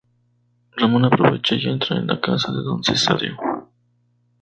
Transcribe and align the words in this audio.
Ramón 0.77 1.05
aprovecha 1.05 1.53
y 1.53 1.67
entra 1.69 1.95
en 1.95 2.07
la 2.07 2.19
casa 2.19 2.51
de 2.51 2.63
Don 2.63 2.83
Cesáreo. 2.83 3.37